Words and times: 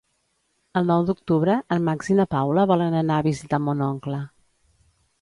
El 0.79 0.89
nou 0.91 1.05
d'octubre 1.09 1.59
en 1.77 1.85
Max 1.91 2.11
i 2.15 2.19
na 2.21 2.27
Paula 2.33 2.65
volen 2.75 2.99
anar 3.05 3.21
a 3.21 3.29
visitar 3.31 3.63
mon 3.67 3.89
oncle. 3.93 4.27